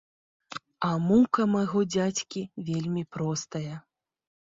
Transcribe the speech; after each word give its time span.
А 0.89 0.93
мука 1.09 1.47
майго 1.57 1.85
дзядзькі 1.93 2.41
вельмі 2.73 3.09
простая. 3.15 3.73